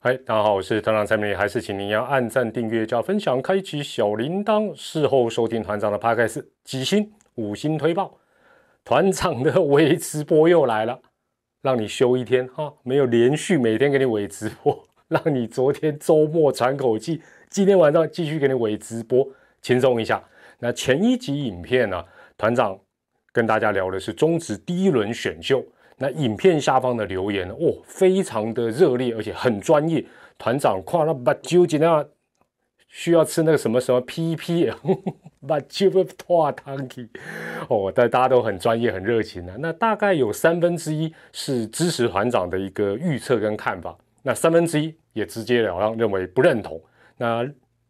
[0.00, 8.16] 嗨，大家好，我是团长蔡明，还是请您要按赞、订阅、加分享、开启小铃铛，事后收听团长的 p o d c a s 几星五星推报。
[8.84, 11.00] 团长的伪直播又来了，
[11.62, 17.20] 让你休一天哈，没有连续每天给你伪直播， 让你昨天周末喘口气，
[17.50, 19.28] 今天晚上继续给你伪直播，
[19.60, 20.22] 轻松一下。
[20.60, 22.04] 那前一集影片呢，
[22.36, 22.78] 团长
[23.32, 25.60] 跟大家聊的是中职第一轮选秀。
[25.98, 30.04] 那影片下方的留言哦，非常的热烈，而且很专业。
[30.38, 32.08] 团长夸了把酒尽量
[32.86, 34.72] 需要吃那个什么什么 PP，
[35.46, 37.10] 把酒不拖汤去
[37.68, 39.58] 哦，但大家都很专业、很热情的。
[39.58, 46.80] 那大概有三分之一是支持团长的一个预测跟看法，那三分之一也直截了当认为不认同。
[47.16, 47.44] 那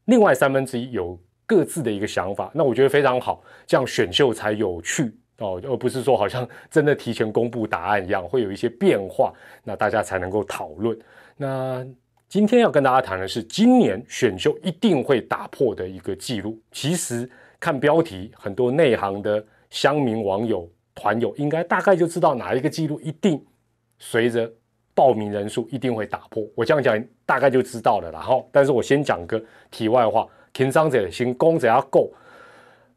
[0.07, 5.15] 另外三分之一有各自的一个想法，那我觉得非常好，这样选秀才有趣。
[5.39, 9.33] 哦，而不是说好像 真的提前公布答案一样，会有一些变化，
[9.65, 10.99] 那大家才能够讨论。
[11.37, 11.87] 那
[12.29, 16.61] 今天要跟大家谈的是今年选秀一定会打破的一个记录。
[16.73, 23.43] 其实看标题，很多内行的乡民网友、团友应该大概就知道哪一个记录一定
[23.99, 24.51] 随着
[24.95, 26.45] 报名人数一定会打破。
[26.55, 28.11] 我这样讲大概就知道了。
[28.11, 32.13] 然后，但是我先讲个题外话，平商者行，工者要够。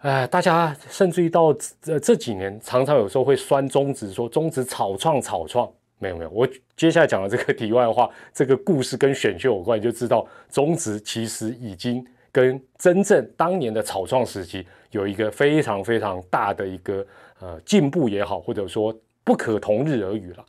[0.02, 6.30] 哎，大家甚至于到这这几年，常常有时候会酸中职，说中职草创草创，没有没有。
[6.32, 17.06] 我接下来讲的这个题外话，这个故事跟选秀有关，你就知道中职其实已经跟真正当年的草创时期有一个非常非常大的一个
[17.40, 18.92] 呃进步也好，或者说
[19.24, 20.44] 不可同日而语了。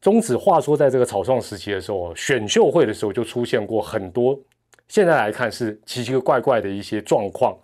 [0.00, 4.38] 中职话说，在这个草创时期的时候，选秀会的时候就出现过很多，
[4.88, 7.54] 现在来看是奇奇怪怪的一些状况。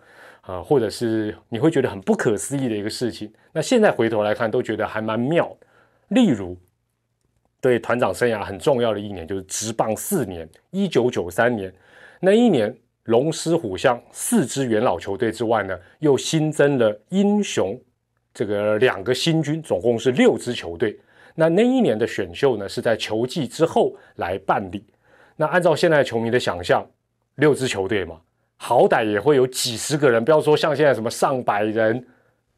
[0.46, 5.56] 啊，或者是你会觉得很不可思议的一个事情，那现在回头来看都觉得还蛮妙。
[6.08, 6.54] 例如，
[7.62, 11.72] 对团长生涯很重要的一年就是直棒四年，一九九三年
[12.20, 17.80] 那一年，龙狮虎象四支元老球队之外呢，又新增了英雄
[18.34, 21.00] 这个两个新军，总共是六支球队。
[21.34, 24.84] 那那一年的选秀呢，是在球季之后来办理。
[25.36, 26.86] 那按照现在球迷的想象，
[27.36, 28.20] 六支球队嘛。
[28.56, 32.06] 好歹也会有几十个人，不要说像现在什么上百人，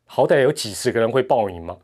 [0.05, 1.77] 好歹有几十个人会报名嘛。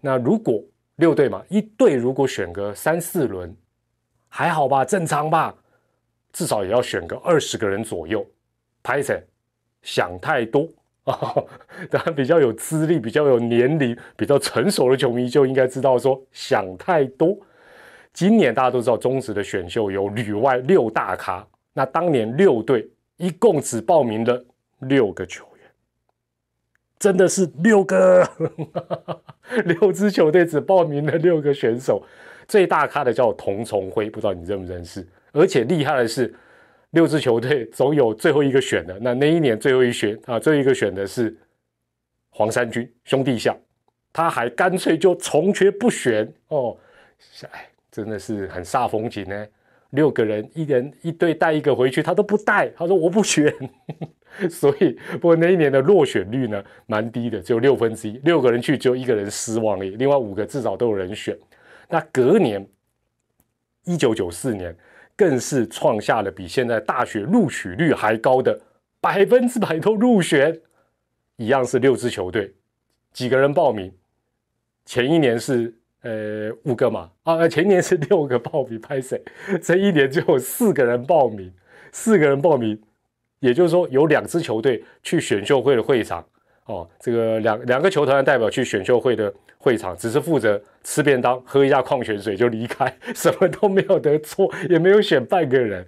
[0.00, 0.62] 那如果
[0.96, 3.54] 六队嘛，一队如果选个三四轮，
[4.28, 5.54] 还好吧，正常吧，
[6.32, 8.24] 至少也要选个二十个人左右。
[8.82, 9.22] 拍谁？
[9.82, 10.68] 想太多
[11.04, 11.34] 啊！
[11.90, 17.36] 当然比较有资历、比较有年龄、比较成熟的球迷就应该知道说想太多。
[18.12, 22.88] 今年大家都知道中职的选秀有旅外六大咖，那当年六队。
[23.16, 24.44] 一共只报名了
[24.80, 25.70] 六个球员，
[26.98, 28.28] 真的是六个，
[29.64, 32.04] 六支球队只报名了六个选手。
[32.48, 35.04] 最大咖的叫童崇辉，不知道你认不认识？
[35.32, 36.32] 而且厉害的是，
[36.90, 38.96] 六支球队总有最后一个选的。
[39.00, 41.36] 那那一年最后一选啊，最后一个选的是
[42.30, 43.58] 黄山军兄弟象，
[44.12, 46.76] 他还干脆就从缺不选哦。
[47.50, 49.46] 哎，真的是很煞风景呢。
[49.90, 52.68] 六个人，一人一队带一个回去，他都不带。
[52.76, 53.52] 他说我不选，
[54.50, 58.18] 所以不过那一年的落选率呢，蛮低的，只有六分之一。
[58.24, 61.38] 六个人去，只有一个人失望而已，另外五个至少都有人选。
[61.88, 62.66] 那隔年，
[63.84, 64.76] 一九九四年，
[65.16, 68.60] 更是创下了比现在大学录取率还高的
[69.00, 70.60] 百分之百都入选，
[71.36, 72.52] 一样是六支球队，
[73.12, 73.92] 几个人报名？
[74.84, 75.74] 前一年是。
[76.02, 79.20] 呃，五个嘛，啊，前年是六个报名拍谁？
[79.60, 81.52] 这一年就有四个人报名，
[81.90, 82.80] 四个人报名，
[83.40, 86.24] 也就是说有两支球队去选秀会的会场，
[86.66, 95.84] 哦，这个两两个球团的代表去选秀会的会场，只是负责吃便当、喝一下矿泉水就离开，什么都没有得做，也没有选半个人。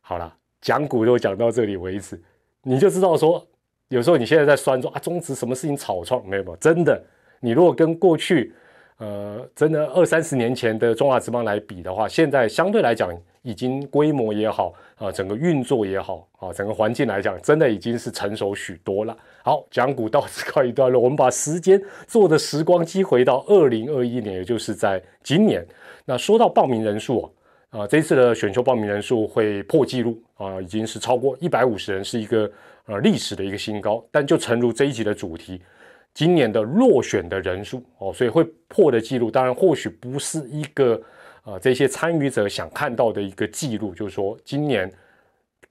[0.00, 2.20] 好了，讲股都讲到这里为止，
[2.64, 3.46] 你就知道说，
[3.86, 6.56] 有时候你现在在酸说啊，中职什么事情草创没有？
[6.56, 7.00] 真的，
[7.38, 8.52] 你如果跟过去。
[9.00, 13.10] 呃，真的二三十年前的中华职棒来比的话，现在相对来讲，
[13.40, 19.16] 已经规模也好啊，整个运作也好啊，整个环境来讲，真的已经是成熟许多了。
[19.42, 25.66] 好，讲股到此告一段落，我们把时间做的时光机回到二零二一年，也就是在今年。
[26.04, 27.22] 那说到报名人数
[27.70, 32.52] 啊，啊，这次的选秀报名人数会破纪录啊，已经是超过一百五十人，是一个
[32.84, 34.04] 呃历史的一个新高。
[34.10, 35.62] 但就诚如这一集的主题。
[36.12, 41.00] 今年的落选的人数哦，所以会破的记录，当然或许不是一个
[41.44, 44.92] 呃这些参与者想看到的一个记录，就是说今年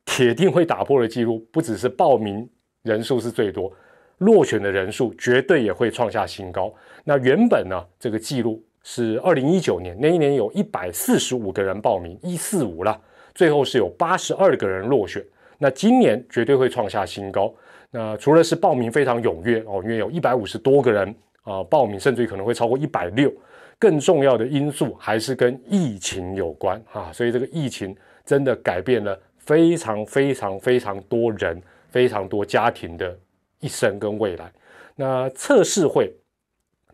[0.06, 2.50] 铁定会打破的记录，不只是报名
[2.84, 3.72] 人数是最多，
[4.20, 6.74] 落选的人数绝对也会创下新高。
[7.04, 13.00] 那原本呢，这个记录是二零一九年那一年有一百四十五个人报名，一四五了，
[13.36, 15.24] 最后是有八十二个人落选。
[15.58, 17.54] 那今年绝对会创下新高。
[17.92, 21.14] 那除了是报名非常踊跃哦，因为有一百五十多个人
[21.44, 23.32] 啊报名，甚至于可能会超过一百六。
[23.80, 27.96] 更重要的因素还是跟疫情有关啊，所以这个疫情
[28.26, 33.18] 真的改变了非常非常非常多人、非常多家庭的
[33.62, 34.52] 一生跟未来。
[34.96, 36.14] 那测试会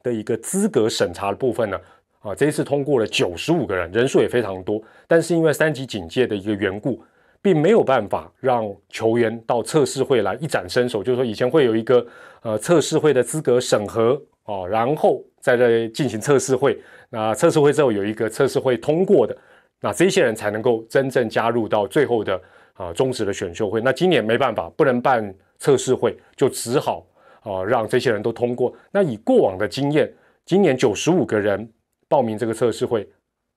[0.03, 1.81] 的一个资格审查的部分呢，
[2.19, 7.03] 啊，这一次通过了九十五个人，人数也非常多，但是因为三级警戒的一个缘故。
[7.45, 12.03] 并没有办法让球员到测试会来一展身手，就是说以前会有一个
[12.42, 16.75] 呃测试会的资格审核哦，然后在这进行测试会，
[17.12, 19.38] 那测试会之后有一个测试会通过的，
[19.80, 22.42] 那这些人才能够真正加入到最后的
[22.74, 23.80] 啊终止的选秀会。
[23.80, 27.06] 那今年没办法，不能办测试会，就只好
[27.42, 28.74] 啊让这些人都通过。
[28.92, 30.12] 那以过往的经验，
[30.47, 31.71] 今年九十五个人
[32.09, 33.07] 报名这个测试会，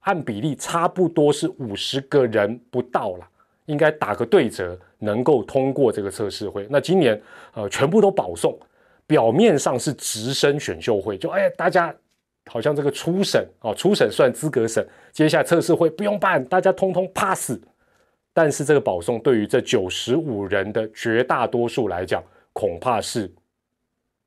[0.01, 3.27] 按比例差不多是五十个人不到了。
[3.69, 6.67] 应该打个对折，能够通过这个测试会。
[6.71, 7.21] 那今年，
[7.53, 8.59] 呃，全部都保送，
[9.07, 11.95] 表面上是直升选秀会，就哎，大家
[12.47, 17.53] 好像这个初审哦，初审算资格审，接下来测试会不用办，大家通通 pass。
[18.33, 22.25] 但是这个保送对于这九十五人的绝大多数来讲，
[22.55, 23.31] 恐怕是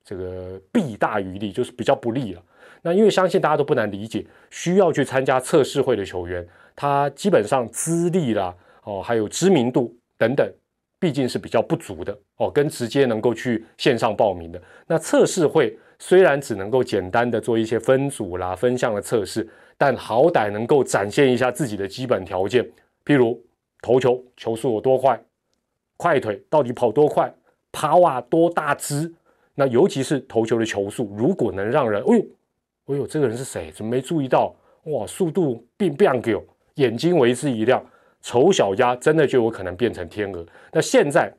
[0.03, 2.43] 这个弊大于利，就是比较不利了。
[2.83, 8.53] 那因为相信大家都不难理解，需要去参加测试会的球员，他基本上资历啦。
[8.83, 10.51] 哦，还有知名度等等，
[10.99, 19.47] 毕竟是比较不足的哦，跟直接能够去线上报名的那测试会，虽然只能够简单的做一些分组啦、分项的测试，
[19.77, 22.63] 但好歹能够展现一下自己的基本条件，
[23.05, 23.39] 譬如
[23.81, 25.23] 投球球速有多快，
[25.97, 27.33] 快腿到底跑多快，
[27.71, 29.11] 趴瓦多大只，
[29.55, 32.25] 那尤其是投球的球速，如果能让人，哎呦，
[32.87, 33.71] 哎呦，这个人是谁？
[33.71, 34.55] 怎么没注意到？
[34.85, 36.35] 哇，速度变变给
[36.75, 37.83] 眼睛为之一亮。
[38.21, 40.45] 丑小鸭真的就有可能变成天鹅。
[40.71, 41.33] 那现在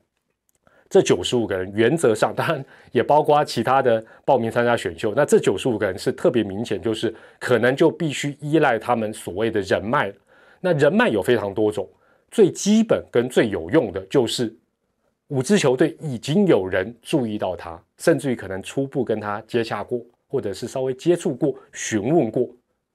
[0.90, 5.14] 这九十五个人，原则上当然也包括其他的报名参加选秀。
[5.16, 10.12] 那这九十五个人是特别明显，就是可能就必须依赖他们所谓的人脉。
[10.60, 11.88] 那人脉有非常多种，
[12.30, 14.54] 最基本跟最有用的就是
[15.28, 19.98] 五支球队已经有人注意到他，甚至于可能初步跟他接洽过，
[20.28, 22.46] 或者是稍微接触过、询问过，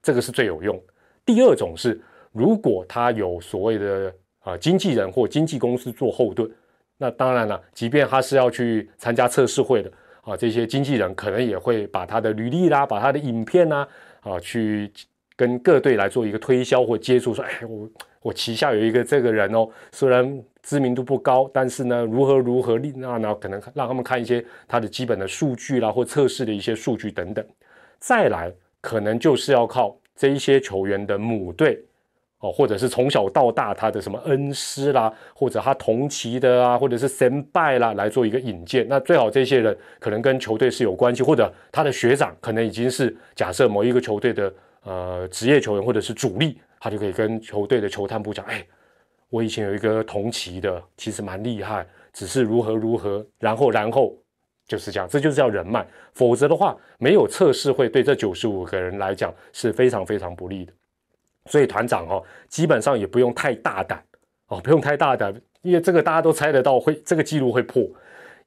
[0.02, 0.80] 这个是最有用。
[1.24, 2.00] 第二种是。
[2.32, 6.50] 如果他有所谓的啊经纪人或经纪公司做后盾，
[6.96, 9.90] 那当然了，即便他是要去参加测试会的
[10.22, 13.86] 啊，这些经纪人可能也会把他的履历啦、把他的影片呐
[14.20, 14.90] 啊，去
[15.36, 17.88] 跟各队来做一个推销或接触，说，哎，我
[18.20, 27.46] 我旗下有一个这个人哦，虽然知名度不高，但是呢，如何如何，那那可能让他们看一些他的基本的数据啦，或测试的一些数据等等。
[28.00, 31.80] 再来，可能就是要靠这一些球员的母队。
[32.40, 38.86] 哦，或者是从小到大他的什么恩师啦，或者他同期的啊，或者是神拜啦，来做一个引荐。
[38.88, 44.54] 那最好这些人可能跟球队是有关系，或者他的学长可能已经是假设某一个球队的
[44.84, 48.64] 呃职业球员或者是主力，他就可以跟球队的球探部讲：哎，
[49.30, 54.16] 我以前有一个同期的，其实蛮厉害，只是如何如何，然后然后
[54.68, 55.84] 就是这样，这就是叫人脉。
[56.12, 60.72] 否则的话，没有测试会对这九十五个人来讲是非常非常不利的。
[61.48, 64.00] 所以团长哦，基本上也不用太大胆
[64.48, 67.82] 哦，不用太大胆，因为这个大家都猜得到会这个记录会破，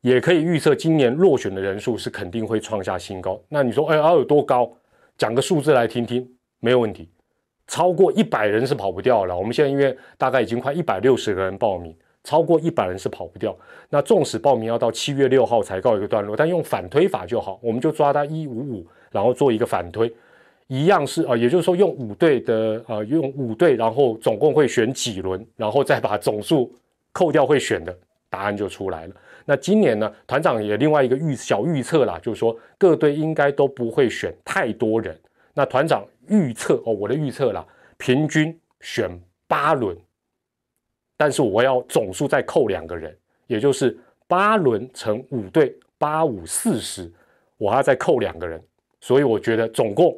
[0.01, 3.41] 也可以预测今年落选的人数是肯定会创下新高。
[3.49, 4.71] 那你说，哎，要有多高？
[5.17, 6.27] 讲个数字来听听，
[6.59, 7.09] 没有问题，
[7.67, 9.37] 超过一百人是跑不掉了。
[9.37, 13.55] 我们现在因为大概已经快一百六十个人报名，超过一百人是跑不掉。
[13.89, 20.11] 那纵使报名要到七月六号才告一个段落，但用反推法就好，我们就抓他一五五，然后做一个反推。
[20.71, 26.73] 一样是啊，也就是说用五队的啊，用五队，然后总共会选几轮，然后再把总数
[27.11, 27.93] 扣掉会选的
[28.29, 29.15] 答案就出来了。
[29.43, 35.19] 那今年呢，团长也另外一个预小预测啦，就是说各队应该都不会选太多人。
[35.53, 39.11] 那团长预测哦，我的预测啦，平均选
[39.49, 39.97] 八轮，
[41.17, 43.13] 但是我要总数再扣两个人，
[43.47, 47.11] 也就是八轮乘五队，八五四十，
[47.57, 48.63] 我还要再扣两个人，
[49.01, 50.17] 所以我觉得总共。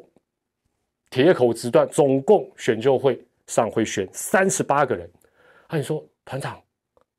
[1.14, 5.08] 铁口直断，总共选秀会上会选三十八个人。
[5.68, 6.60] 啊，你说团长，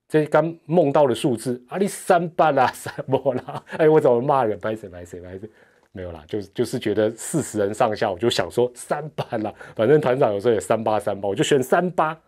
[0.10, 4.60] 这刚梦到的数字，啊，你三八啦，三波啦， 哎，我怎么骂人？
[4.60, 5.50] 白谁白谁白谁？
[5.94, 9.54] 没有啦，就就是觉得四十人上下，我就想说三八啦。
[9.78, 12.20] 反正团长有时候也三八三八，我就选三八。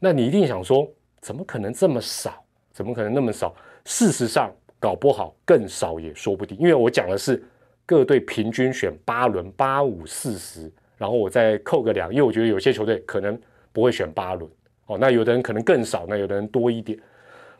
[0.00, 2.44] 那你一定想说，怎么可能这么少？
[2.72, 3.54] 怎么可能那么少？
[3.84, 7.40] 事实上，搞不好更少也说不定，因为我讲的是
[7.86, 10.68] 各队平均选八轮，八五四十。
[11.02, 13.36] 然后我再扣个两，因为我觉得有些球队可能
[13.72, 14.48] 不会选八轮，
[14.86, 16.96] 哦，那有的人可能更少，那有的人多一点，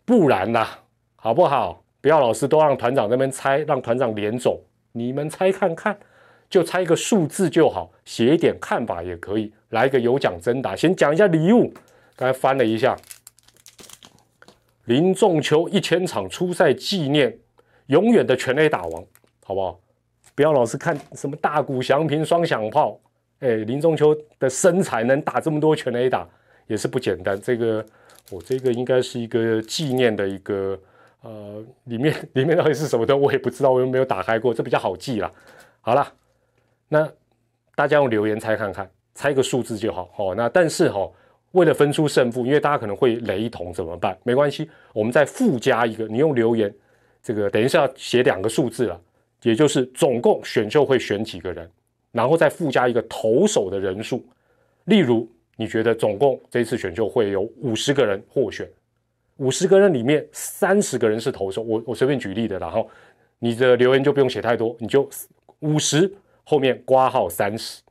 [0.05, 0.79] 不然啦，
[1.17, 1.83] 好不好？
[2.01, 5.99] 不要老是都让团长那边猜，让团长连走，你们猜看看，
[6.49, 10.77] 就猜一个数字就好，写一点看法也可以，来一个有奖征答。
[10.77, 11.75] 先讲一下礼物，
[12.15, 12.97] 刚才翻了一下，
[14.85, 17.37] 林仲秋一千场初赛纪念，
[17.87, 19.05] 永远的全垒打王，
[19.45, 19.81] 好不好？
[20.37, 23.01] 不要老是看什么大谷翔平双响炮，
[23.43, 26.27] 哎，林中秋的身材能打这么多全垒打
[26.67, 27.39] 也是不简单。
[27.41, 27.85] 这个
[28.31, 30.79] 我这个应该是一个纪念的一个。
[31.25, 35.31] 呃，里面里面到底是什么的，我也不知道，我又没有打开过，这比较好记啦。
[35.81, 36.13] 好了，
[36.89, 37.09] 那
[37.77, 40.11] 大家用留言猜看看，猜个数字就好。
[40.13, 41.09] 好，那但是哈，
[41.53, 44.19] 为了分出胜负，因为大家可能会雷同，怎么办？
[44.25, 46.75] 没关系，我们再附加一个，你用留言，
[47.23, 49.01] 这个等一下写两个数字了，
[49.43, 51.71] 也就是总共选秀会选几个人，
[52.13, 54.25] 然后再附加一个投手的人数。
[54.85, 58.69] 例如，你觉得总共这次选秀会有五十个人获选。
[59.39, 61.63] 五十个人里面，三十个人是投手。
[61.63, 62.89] 我我随便举例的，然后
[63.39, 65.09] 你的留言就不用写太多，你就
[65.61, 66.13] 五十
[66.45, 67.83] 后面挂号三十，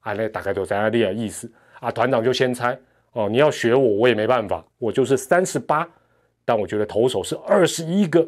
[0.00, 1.90] 啊，那大概都在那里的意思啊。
[1.92, 2.76] 团长就先猜
[3.12, 5.88] 哦，你要学我，我也没办法，我就是三十八，
[6.44, 8.26] 但我觉得投手是二十一个，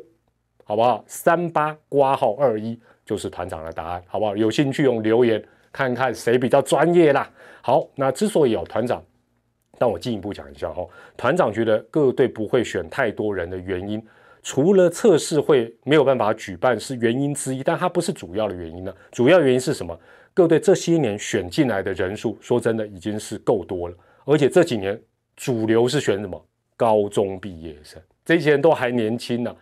[0.69, 1.03] 好不好？
[1.07, 4.37] 三八挂号二一就是团长的答案，好不好？
[4.37, 7.27] 有兴趣用留言看看谁比较专业啦。
[7.63, 9.03] 好，那之所以有团长。
[9.79, 14.07] 但我进一步讲一下哈，团长觉得各队不会选太多人的原因，
[14.43, 18.95] 除了测试会没有办法举办是原因之一，但它不是主要的原因呢。
[19.11, 19.99] 主要原因是什么？
[20.35, 23.95] 各队这些年选进来的人数，说真的已经是够多了，
[24.27, 25.01] 而且这几年
[25.35, 26.45] 主流是选什么？
[26.77, 29.57] 高中毕业生，这些人都还年轻呢。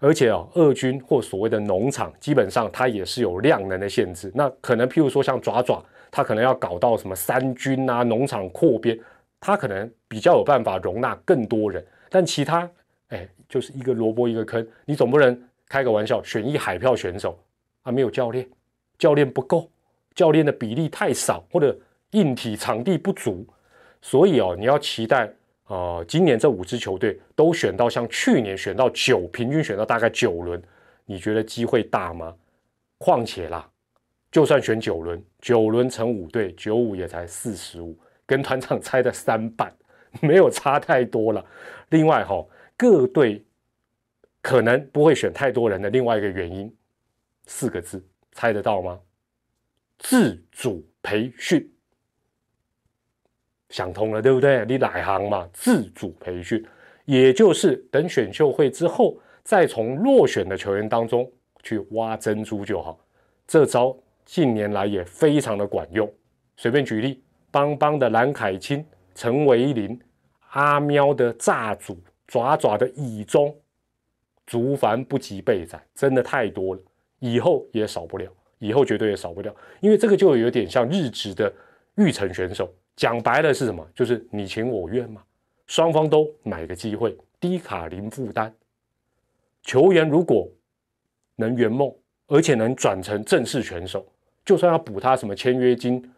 [0.00, 4.32] 而且啊，二军或所谓的农场，基本上它也是有量能的限制。
[4.34, 8.98] 那可能譬如说像爪爪，它可能要搞到什么三军啊，农场扩编。
[9.42, 12.70] 他可能比较有办法容纳更多人，但其他，
[13.08, 14.66] 哎，就是一个萝卜一个坑。
[14.84, 17.38] 你总不能开个玩笑选一海票选手
[17.82, 17.90] 啊？
[17.90, 18.46] 没有教练，
[18.98, 19.70] 教练不够，
[20.14, 21.74] 教练的比例太少，或者
[22.10, 23.46] 硬体场地不足。
[24.02, 25.32] 所以哦，你要期待
[25.70, 30.60] 啊，今年这五支球队都选到像去年选到九，平均选到大概九轮，
[31.06, 32.34] 你觉得机会大吗？
[32.98, 33.70] 况且啦，
[34.32, 37.96] 就算选九轮，九轮乘五队，九五也才四十五。
[38.26, 39.72] 跟团长猜的三半，
[40.20, 41.44] 没有差太多了。
[41.90, 42.44] 另外哈，
[42.76, 43.44] 各队
[44.42, 46.72] 可能不会选太多人的另外一个原因，
[47.46, 48.98] 四个字，猜得到吗？
[49.98, 51.72] 自主培训，
[53.70, 54.64] 想通了对不对？
[54.66, 55.48] 你哪行嘛？
[55.52, 56.62] 自主培训，
[57.06, 61.26] 也就是等选秀会之后，再从落选的球员当中
[61.62, 63.00] 去挖珍珠就好。
[63.46, 63.96] 这招
[64.26, 66.06] 近年来也非常的管用。
[66.56, 67.22] 随便举例。
[67.52, 70.00] 邦邦的蓝凯清、陈维林、
[70.50, 71.98] 阿喵的炸主、
[72.28, 73.52] 爪爪的乙中，
[74.46, 76.80] 竹凡不及备仔，真的太多了，
[77.18, 81.52] 以后也少不了，以后绝对也少不了，因为这个就有点像日职的
[81.96, 83.86] 育成选手，讲白了是什么？
[83.94, 85.22] 就是你情我愿嘛，
[85.66, 88.52] 双方都买个机会，低卡零负担，
[89.62, 90.48] 球员如果
[91.36, 91.94] 能圆梦，
[92.26, 94.06] 而且能转成正式选手，
[94.44, 96.10] 就算要补他什么签约金。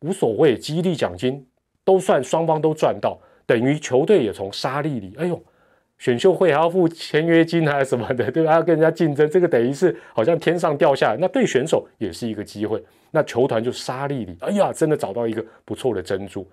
[0.00, 1.44] 无所谓，激励奖金
[1.84, 5.42] 都算双方都赚到，等于球队也从沙粒里，哎呦，
[5.98, 8.50] 选秀会还要付签约金还是什么的，对吧？
[8.50, 12.82] 还要跟人家竞争，这个等于是好像天上掉下来，那对选手也是一个机会。
[13.10, 16.46] 那球团就沙粒里，哎呀，真的找到一个不错的珍珠。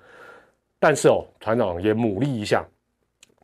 [0.80, 2.66] 但是哦，团长也努力一下，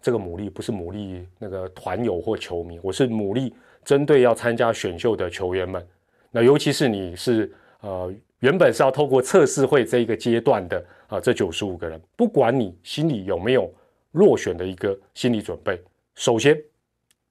[0.02, 3.54] 这个努力不是努力那个团友或球迷，我是努力
[3.84, 5.86] 针对要参加选秀的球员们，
[6.32, 8.14] 那尤其是你是呃。
[8.42, 13.72] 原本是要透过测试会这一个阶段的啊，这九十五个人，不管你心里有没有
[14.14, 15.80] 落选的一个心理准备，
[16.16, 16.62] 首先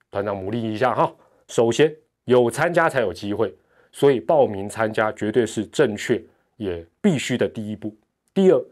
[0.09, 1.13] 团长鼓励一下哈，
[1.47, 1.95] 首先
[2.25, 3.53] 有参加才有机会，
[3.91, 6.21] 所以报名参加绝对是正确
[6.57, 7.95] 也必须的第一步。
[8.33, 8.65] 第二，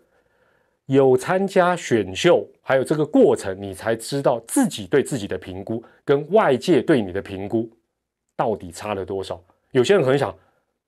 [0.86, 7.70] 有参加选秀，还有这个过程，你才知道自己对自己的评估跟外界对你的评估
[8.36, 9.42] 到底差了多少。
[9.72, 10.36] 有些人很想。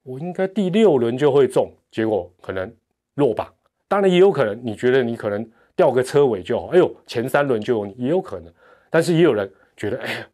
[0.04, 2.74] 我应该第六轮就会中，结果可能
[3.14, 3.54] 落榜。
[3.88, 6.70] 当然也有可能，你觉得你可能掉个车尾就好。
[6.70, 8.52] 哎呦，前三轮就有你，也有可能。
[8.92, 10.28] 但是也有人觉得，哎呀，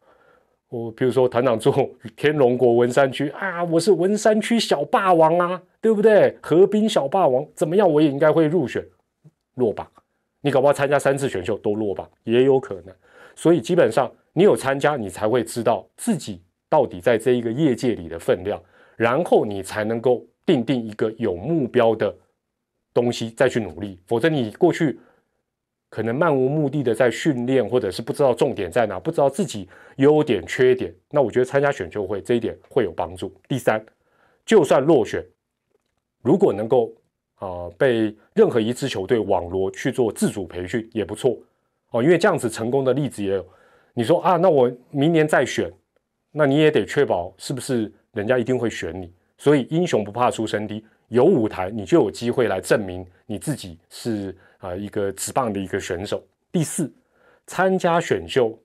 [0.68, 1.72] 我比如说团长做
[2.14, 6.36] 天龙国文山区啊，我是文山区小霸王啊，对不对？
[6.42, 7.90] 河滨小霸王怎么样？
[7.90, 8.84] 我也应该会入选，
[9.54, 9.90] 落榜。
[10.40, 12.94] 你搞不好参加三次选秀都落榜，也有可能。
[13.34, 18.60] 所以基本上你有参加，你才会知道自己到底在这一个业界里的分量。
[18.96, 22.12] 然后你才能够定定一个有目标的
[22.92, 24.00] 东西，再去努力。
[24.08, 24.98] 否则你过去
[25.90, 29.66] 可能漫无目的的在训练，或者是不知道重点在哪，不知道自己
[29.96, 33.32] 优点缺点，那我觉得参加选秀会这一点会有帮助。
[33.48, 33.82] 第三，
[34.44, 35.24] 就算落选，
[36.20, 36.92] 如果能够
[37.36, 41.34] 啊被任何一支球队网罗去做自主培训也不错
[41.90, 43.46] 哦，因为这样子成功的例子也有。
[43.94, 45.72] 你说啊，那我明年再选，
[46.30, 49.10] 那你也得确保是不是人家一定会选你。
[49.38, 54.36] 所以英雄不怕出身低，有舞台你就有机会来证明你自己是。
[54.58, 56.22] 啊，一个直棒的一个选手。
[56.50, 56.92] 第四，
[57.46, 58.58] 参加选秀，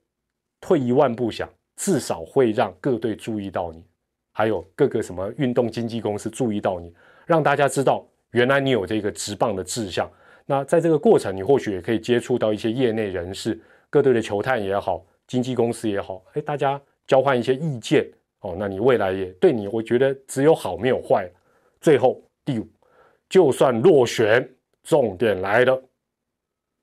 [0.59, 3.83] 退一万步想，至少会让各队注意到你，
[4.31, 6.93] 还有各个什么运动经纪公司注意到你，
[7.25, 10.09] 让大家知道原来你有这个直棒的志向。
[10.45, 13.59] 那在这个过程，你或许也可以接触到一些业内人士，
[13.89, 18.09] 各队的球探也好，经纪公司也好，哎，大家交换一些意见
[18.39, 18.55] 哦。
[18.57, 21.29] 那你未来也对你，我觉得只有好没有坏。
[21.79, 22.67] 最后第五，
[23.29, 24.50] 就算落选。
[24.84, 25.82] 重点来了，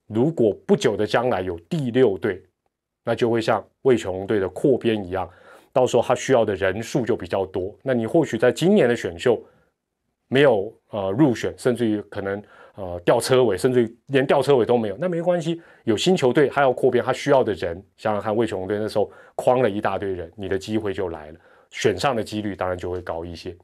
[0.07, 2.43] 如果不久的将来有第六队，
[3.05, 5.29] 那就会像魏琼队的扩编一样，
[5.73, 7.77] 到时候他需要的人数就比较多。
[7.83, 9.43] 那你或许在今年的选秀
[10.29, 12.43] 没有呃入选，甚至于可能
[12.75, 21.39] 呃掉车尾，甚至于连掉车尾都没有，那没关系，有新球队他要扩编，他需要的人，想想看魏琼队那时候框了一大堆人，你的机会就来了，
[21.71, 23.55] 选上的几率当然就会高一些。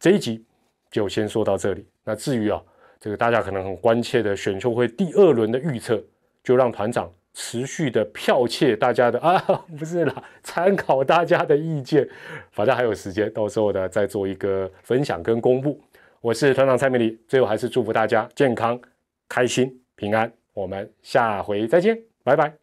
[0.00, 0.44] 这一集
[0.90, 2.60] 就先说到这里，那至于啊。
[3.00, 6.00] 这个大家可能很关切的选秀会第二轮的预测，
[6.44, 9.38] 就让团长持续的剽窃大家的 啊，
[9.78, 12.06] 不是啦，参考大家的意见，
[12.50, 15.80] 反正还有时间，到时候呢再做一个分享跟公布。
[16.20, 18.78] 我是团长蔡明礼，最后还是祝福大家健康、
[19.26, 20.30] 开心、平安。
[20.52, 22.59] 我们下回再见，拜拜。